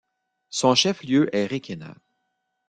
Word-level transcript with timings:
Son 0.49 0.73
chef-lieu 0.73 1.29
est 1.35 1.45
Requena. 1.45 1.95